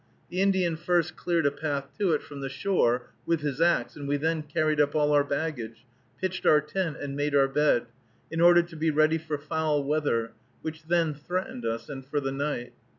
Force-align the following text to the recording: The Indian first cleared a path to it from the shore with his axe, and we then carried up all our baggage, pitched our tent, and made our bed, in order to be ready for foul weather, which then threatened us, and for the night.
The 0.31 0.41
Indian 0.41 0.77
first 0.77 1.15
cleared 1.15 1.45
a 1.45 1.51
path 1.51 1.89
to 1.99 2.11
it 2.13 2.23
from 2.23 2.41
the 2.41 2.49
shore 2.49 3.11
with 3.27 3.41
his 3.41 3.61
axe, 3.61 3.95
and 3.95 4.07
we 4.07 4.17
then 4.17 4.41
carried 4.41 4.81
up 4.81 4.95
all 4.95 5.11
our 5.11 5.23
baggage, 5.23 5.85
pitched 6.19 6.47
our 6.47 6.59
tent, 6.59 6.97
and 6.97 7.15
made 7.15 7.35
our 7.35 7.47
bed, 7.47 7.85
in 8.31 8.41
order 8.41 8.63
to 8.63 8.75
be 8.75 8.89
ready 8.89 9.19
for 9.19 9.37
foul 9.37 9.83
weather, 9.83 10.31
which 10.63 10.85
then 10.85 11.13
threatened 11.13 11.65
us, 11.67 11.87
and 11.87 12.03
for 12.03 12.19
the 12.19 12.31
night. 12.31 12.73